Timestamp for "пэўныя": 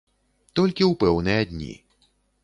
1.03-1.41